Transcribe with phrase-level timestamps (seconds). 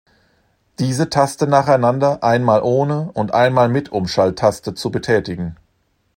[0.79, 5.57] Diese Taste nacheinander einmal ohne und einmal mit Umschalttaste zu betätigen.